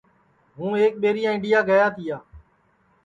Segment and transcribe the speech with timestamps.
[0.57, 2.17] ہوں ایک ٻیریا انڈیا گیا تیا